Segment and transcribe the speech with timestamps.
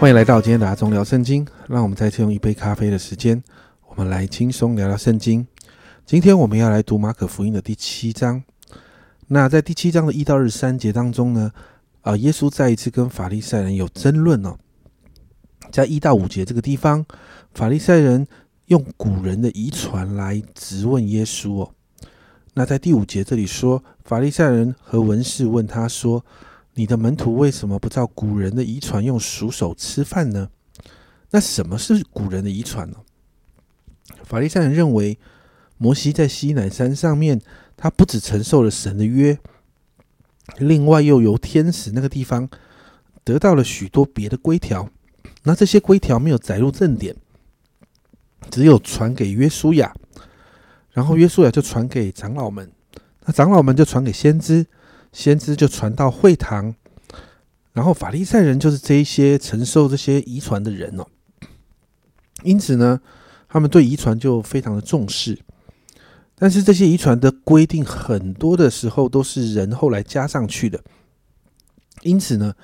[0.00, 1.46] 欢迎来到今天的阿忠聊圣经。
[1.68, 3.44] 让我们再次用一杯咖啡的时间，
[3.86, 5.46] 我们来轻松聊聊圣经。
[6.06, 8.42] 今天我们要来读马可福音的第七章。
[9.26, 11.52] 那在第七章的一到二十三节当中呢，
[12.00, 14.56] 啊，耶稣再一次跟法利赛人有争论哦。
[15.70, 17.04] 在一到五节这个地方，
[17.52, 18.26] 法利赛人
[18.68, 21.74] 用古人的遗传来质问耶稣哦。
[22.54, 26.24] 那在第五节这里说，法利赛人和文士问他说
[26.80, 30.48] ：“你的门徒为什么不照古人的遗传用熟手吃饭呢？”
[31.28, 32.96] 那什么是古人的遗传呢？
[34.24, 35.18] 法利赛人认为，
[35.76, 37.38] 摩西在西乃山上面，
[37.76, 39.38] 他不只承受了神的约，
[40.56, 42.48] 另外又由天使那个地方
[43.22, 44.88] 得到了许多别的规条。
[45.42, 47.14] 那这些规条没有载入正典，
[48.50, 49.94] 只有传给约书亚。
[50.92, 52.72] 然后约书亚就传给长老们，
[53.26, 54.66] 那长老们就传给先知，
[55.12, 56.74] 先知就传到会堂，
[57.72, 61.06] 然后法利赛人就是这一些承受这些遗传的人哦。
[62.42, 63.00] 因此呢，
[63.48, 65.38] 他们对遗传就非常的重视。
[66.36, 70.82] 但是这些遗传的规定很多的时候都是人后来加上去的，
[72.02, 72.54] 因此呢，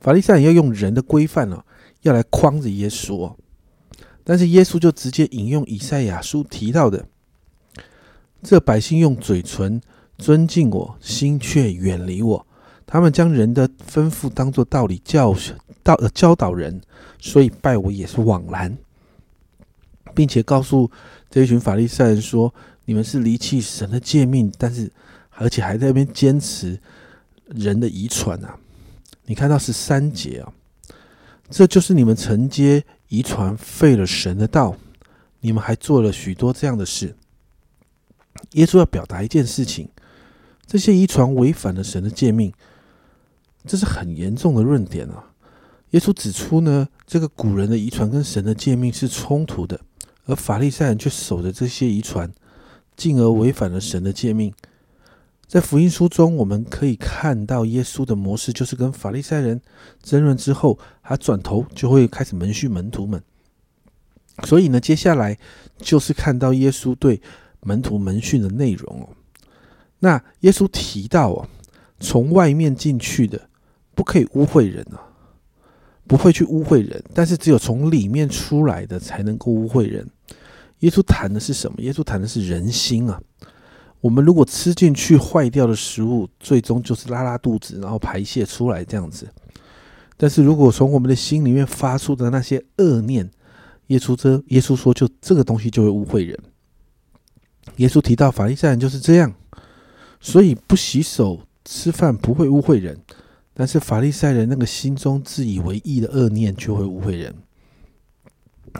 [0.00, 1.64] 法利赛人要用人的规范哦，
[2.02, 3.36] 要来框着耶稣哦。
[4.22, 7.06] 但是耶稣就直接引用以赛亚书提到的。
[8.42, 9.80] 这百姓用嘴唇
[10.22, 12.46] 尊敬我，心却远离我。
[12.86, 15.34] 他们将人的吩咐当作道理教
[15.82, 16.80] 道教导人，
[17.18, 18.78] 所以拜我也是枉然，
[20.14, 20.88] 并且告诉
[21.28, 22.54] 这一群法利赛人说
[22.86, 24.88] ：“你们是离弃神的诫命，但是
[25.30, 26.78] 而且还在那边坚持
[27.46, 28.56] 人的遗传啊！”
[29.26, 30.52] 你看到十三节啊，
[31.50, 34.76] 这就是你们承接遗传废了神的道，
[35.40, 37.16] 你们还做了许多这样的事。
[38.52, 39.88] 耶稣要表达一件事情：
[40.72, 42.50] 这些遗传违反了神的诫命，
[43.66, 45.22] 这是很严重的论点啊！
[45.90, 49.78] 耶稣指出呢，这个古人的遗传跟神的诫命是冲突的，
[50.24, 52.32] 而法利赛人却守着这些遗传，
[52.96, 54.50] 进而违反了神的诫命。
[55.46, 59.60] 在福音书中，我们可以看到耶稣的模式，就是跟法利赛人
[60.02, 63.22] 争论之后，他转头就会开始门训门徒们。
[64.44, 65.36] 所以呢，接下来
[65.76, 67.20] 就是看到耶稣对。
[67.64, 69.08] 门徒门训的内容哦，
[70.04, 71.46] 那耶稣提到哦，
[72.00, 73.40] 从外面进去的
[73.94, 74.98] 不可以污秽人啊，
[76.08, 80.04] 不会去污秽人，但是只有从里面出来的才能够污秽人。
[80.80, 81.80] 耶稣谈的是什么？
[81.80, 83.22] 耶稣谈的是人心啊。
[84.00, 89.28] 我们如果吃进去坏掉的食物，最终就是拉拉肚子，然后排泄出来这样子。
[90.16, 93.30] 但是如果从我们的心里面发出的那些恶念，
[93.86, 96.36] 耶稣这耶稣说，就这个东西就会污秽人。
[97.76, 99.32] 耶稣提到法利赛人就是这样，
[100.22, 102.96] 所以不洗手吃饭不会污秽人，
[103.52, 107.34] 但是法利赛人那个心中自以为意的恶念就会污秽人。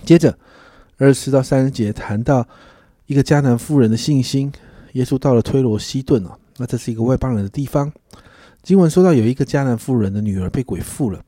[0.04, 0.38] 接着
[0.98, 2.46] 二十四到三十节谈到
[3.06, 4.52] 一个迦南妇人的信心，
[4.92, 7.92] 耶稣到了推罗西顿哦，那这是一个外邦人的地方。
[8.62, 11.20] 经文说到有一个迦南妇人的女儿被鬼附了，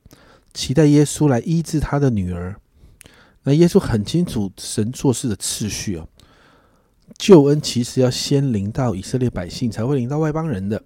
[0.54, 2.54] 期待耶稣来医治他的女儿。
[3.42, 6.08] 那耶稣很清楚神做事的次序哦。
[7.18, 10.82] 救恩其实要先临到以色列百姓，才会临到外邦人的。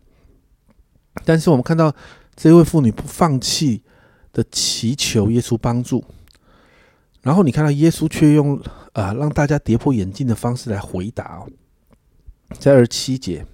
[1.24, 1.94] 但是我们看到
[2.36, 3.82] 这位妇女不放弃
[4.32, 6.04] 的祈求耶稣帮助，
[7.22, 8.60] 然后你看到耶稣却用
[8.92, 11.48] 啊让大家跌破眼镜的方式来回答哦。
[12.58, 13.44] 在二十七节，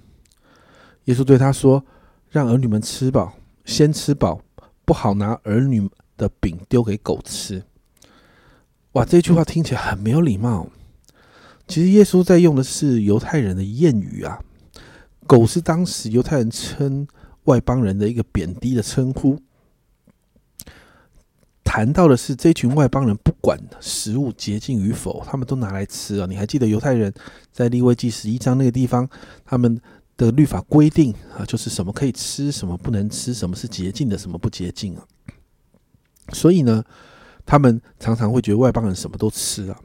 [1.05, 1.85] 耶稣对他说
[2.31, 3.33] ：“让儿女们吃饱，
[3.65, 4.41] 先吃饱，
[4.85, 7.63] 不好拿儿女的饼丢给狗吃。”
[8.93, 10.69] 哇，这句话听起来很没有礼貌。
[11.67, 14.39] 其实耶稣在用的是犹太人的谚语啊，
[15.27, 17.07] 狗是当时犹太人称
[17.45, 19.39] 外邦人的一个贬低的称呼。
[21.65, 26.27] 谈到的是这群外邦人不管食物洁净与否，他们都拿来吃啊。
[26.29, 27.12] 你还记得犹太人
[27.50, 29.09] 在利未记十一章那个地方，
[29.44, 29.81] 他们
[30.17, 35.03] 的律法规定啊，就是什么可以吃，什么不能吃，什么是洁净的，什么不洁净啊。
[36.33, 36.85] 所以呢，
[37.44, 39.81] 他们常常会觉得外邦人什么都吃啊。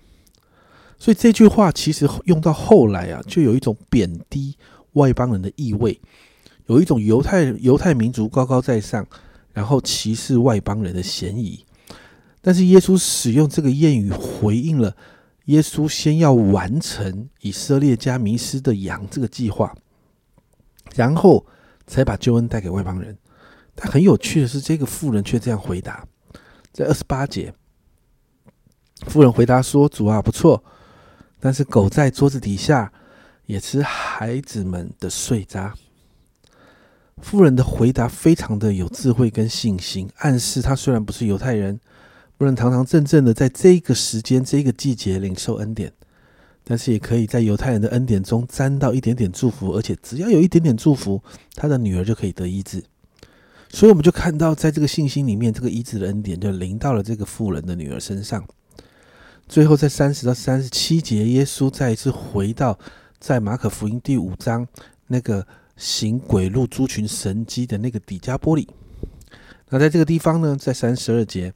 [1.00, 4.58] 所以这句话其实用到后来啊，就有一种贬低
[4.94, 5.98] 外邦人的意味，
[6.66, 9.08] 有一种犹太犹太民族高高在上，
[9.54, 11.66] 然后歧视外邦人的嫌疑。
[12.42, 14.96] 但是耶稣使用这个谚语回应了
[15.46, 19.74] 耶稣先要完成以色列加迷失的羊这个计划，
[20.96, 21.46] 然后
[21.88, 23.18] 才把救恩带给外邦人。
[23.74, 26.06] 但很有趣的是，这个妇人却这样回答，
[26.74, 27.54] 在二十八节，
[29.08, 30.62] 妇人回答说：“主啊，不错。”
[31.40, 32.92] 但是狗在桌子底下
[33.46, 35.74] 也吃孩子们的碎渣。
[37.22, 41.80] 妇人的回答非常的有智慧跟信心，暗示他虽然不是犹太人，
[42.38, 45.92] 不能堂堂正正的在这个时间、这个季节领受恩典，
[46.64, 51.22] 但是也可以在犹太人的恩典中沾到一点点祝福，而且只要有一点点祝福，
[51.56, 52.84] 他的女儿就可以得医治。
[53.72, 58.44] 所以我们就看到，在这个信心里面，这个医治的恩典就临到了这个妇人的女儿身上。
[59.50, 62.78] 最后，在三十到三十七节，耶稣再一次回到
[63.20, 64.68] 在马可福音第五章
[65.08, 68.70] 那个行鬼路猪群神迹的那个底加波里。
[69.70, 71.52] 那在这个地方呢，在三十二节，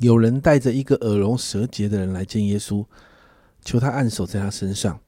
[0.00, 2.84] 有人带着一个耳聋舌结的人来见耶稣，
[3.64, 5.00] 求他按手在他身上。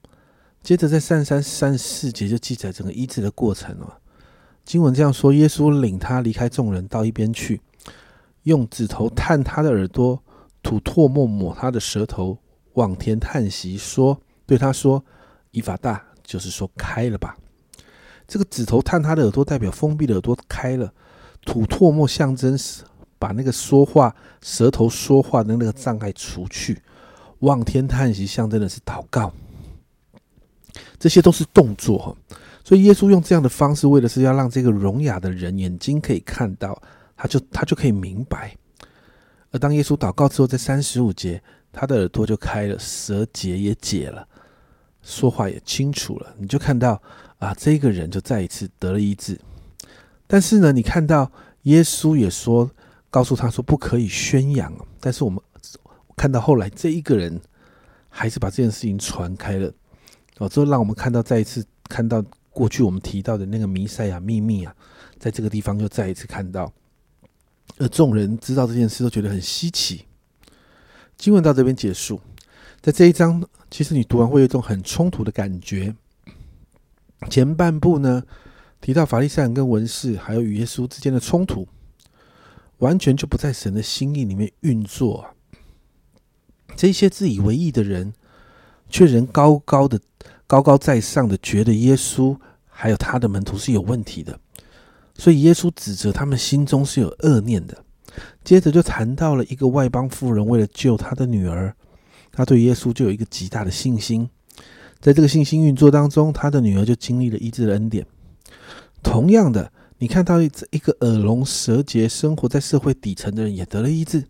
[0.63, 3.99] 接着在三三三十四节就记载整个医治的过程了。
[4.65, 7.61] 经文这样说：耶稣领他离开众人，到一边去，
[8.43, 10.23] 用指头探他的耳朵，
[10.63, 12.37] 吐唾沫抹他的舌头，
[12.73, 15.03] 望天叹息，说：“对他说，
[15.51, 17.37] 以法大，就是说开了吧。”
[18.27, 20.87] 这个指头探他的耳朵，代表封闭的耳朵开了；
[21.43, 22.57] 吐唾沫象征
[23.19, 26.75] 把那个说话舌头说话的那个障碍除去；
[27.39, 29.33] 望天叹息象征的是祷告。
[30.97, 32.15] 这些都是动作。
[32.63, 36.79] 所以耶稣用这样的方式，为的是要让这个聋哑的人眼睛可以看到，
[37.17, 38.55] 他就他就可以明白。
[39.51, 44.27] 而当耶稣祷告之后，在三十五节，他的耳朵就开了，舌结也解了，
[45.01, 46.33] 说话也清楚了。
[46.37, 47.01] 你就看到
[47.39, 49.39] 啊，这个人就再一次得了医治。
[50.25, 51.31] 但是呢，你看到
[51.63, 52.71] 耶稣也说，
[53.09, 54.73] 告诉他说不可以宣扬。
[54.99, 55.39] 但是我们
[56.15, 57.39] 看到后来这一个人
[58.09, 59.71] 还是把这件事情传开了。
[60.37, 62.23] 哦，这让我们看到再一次看到。
[62.53, 64.75] 过去我们提到的那个弥赛亚秘密啊，
[65.17, 66.69] 在这个地方又再一次看到，
[67.77, 70.05] 而众人知道这件事都觉得很稀奇。
[71.17, 72.19] 经文到这边结束，
[72.81, 75.95] 在这一章，其实你读完会有一种很冲突的感觉。
[77.29, 78.23] 前半部呢，
[78.79, 81.67] 提到法利赛人跟文士还有与耶稣之间的冲突，
[82.79, 85.35] 完全就不在神的心意里面运作。
[86.75, 88.13] 这些自以为意的人，
[88.89, 89.99] 却仍高高的。
[90.47, 92.37] 高高在上的觉得耶稣
[92.67, 94.37] 还有他的门徒是有问题的，
[95.15, 97.83] 所以耶稣指责他们心中是有恶念的。
[98.43, 101.73] 接着就谈到了一个外邦妇人为了救他的女儿，
[102.31, 104.29] 他对耶稣就有一个极大的信心。
[104.99, 108.05] 在这个信心运作当中，他的女儿就经历了医治的恩典。
[109.01, 114.23] 同样的，你看到一个耳聋舌结、生活在社会底层的人也得了医治。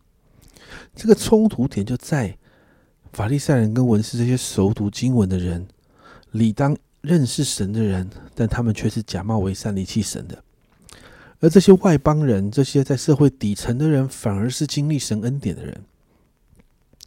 [0.95, 2.38] 这个冲突点就在
[3.12, 5.68] 法利赛人跟文士这些熟读经文的人。
[6.31, 10.38] 理当认识神的人，但他们却是假冒为善、离弃神的；
[11.41, 15.75] 而这些外邦人，这些在社会底层的人，反而是经历神恩典的人。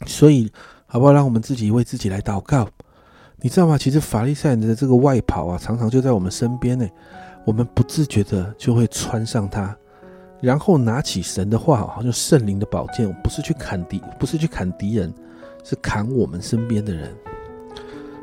[0.06, 0.50] 所以，
[0.86, 1.12] 好不好？
[1.12, 2.68] 让我们自己为自己来祷告。
[3.40, 3.78] 你知道吗？
[3.78, 6.86] 其实法利赛人的这个外袍啊，常常就在我们身边呢。
[7.46, 9.76] 我们不自觉的就会穿上它，
[10.40, 15.12] 然后拿起神的话，好像圣灵的宝剑，不是去砍敌，不是去砍敌人，
[15.62, 17.14] 是砍我们身边的人。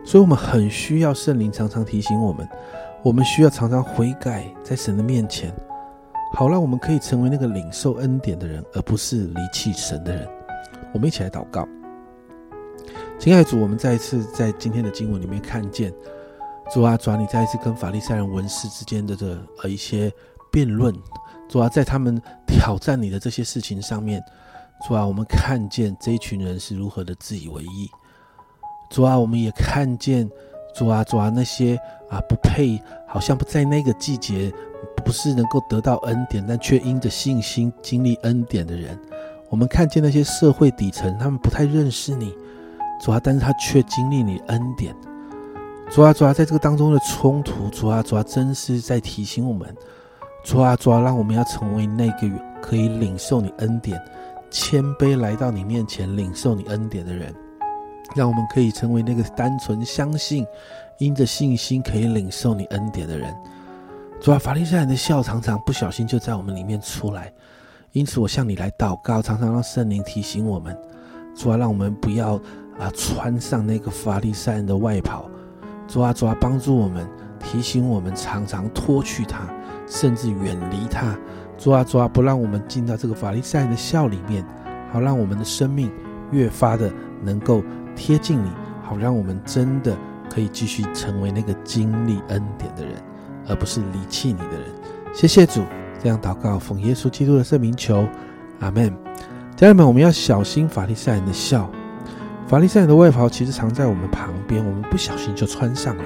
[0.03, 2.45] 所以，我们很需要圣灵常常提醒我们，
[3.03, 5.53] 我们需要常常悔改，在神的面前，
[6.33, 10.27] 好让我们可以成为那个领受恩典的人，而不是离弃神的人。
[10.93, 11.67] 我们一起来祷告，
[13.19, 15.93] 亲爱的主，我们再一次在今天的经文里面看见，
[16.73, 20.11] 主啊，主啊，你再一次跟法利赛人文士之间的这呃一些
[20.51, 20.93] 辩论，
[21.47, 24.21] 主啊，在他们挑战你的这些事情上面，
[24.87, 27.89] 主啊，我们看见这一群人是如何的自以为意。
[28.89, 30.29] 主啊，我们也看见
[30.73, 31.77] 主啊，主啊，那些
[32.09, 34.51] 啊不配，好像不在那个季节，
[35.03, 38.97] 不是能够得到恩典，但却因着信心经历恩典的人。
[39.49, 42.33] 我们看见那些社会底层，他们不太认识你，
[43.03, 44.95] 主啊，但是他却经历你恩典。
[45.89, 49.75] 主啊，主啊，在这个当中的冲突，主啊，主啊，真是在提醒我们，
[50.45, 52.29] 主啊，主啊，让我们要成为那个
[52.61, 54.01] 可以领受你恩典、
[54.49, 57.35] 谦卑来到你面前领受你恩典的人。
[58.15, 60.45] 让我们可以成为那个单纯相信、
[60.97, 63.33] 因着信心可以领受你恩典的人。
[64.19, 67.33] 主啊，法利赛人的笑常常不小心就在我们里面出来，
[67.91, 70.77] 因此我向你来祷告，常常让圣灵提醒我们。
[71.35, 72.35] 主啊，让我们不要
[72.77, 75.29] 啊穿上那个法利赛人的外袍。
[75.87, 77.07] 主啊，主啊，帮助我们，
[77.39, 79.47] 提醒我们常常脱去它，
[79.87, 81.17] 甚至远离它。
[81.57, 84.45] 主啊，主啊，不让我们进到这个法利赛人的笑里面，
[84.91, 85.91] 好让我们的生命
[86.31, 86.91] 越发的
[87.23, 87.63] 能够。
[87.95, 88.49] 贴近你，
[88.83, 89.95] 好让我们真的
[90.29, 92.95] 可以继续成为那个经历恩典的人，
[93.47, 94.61] 而不是离弃你的人。
[95.13, 95.63] 谢谢主，
[96.01, 98.07] 这样祷告，奉耶稣基督的圣名求，
[98.59, 98.93] 阿门。
[99.55, 101.69] 家人们，我们要小心法利赛人的笑。
[102.47, 106.03] 法利赛人的外袍其实藏在我们旁边，我们不小心就穿上了。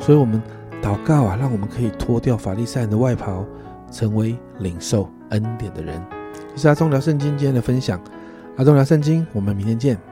[0.00, 0.42] 所以，我们
[0.82, 3.44] 祷告啊，让我们可以脱掉法利赛人的外袍，
[3.90, 6.02] 成为领受恩典的人。
[6.54, 8.00] 这是阿忠聊圣经今天的分享。
[8.56, 10.11] 阿忠聊圣经，我们明天见。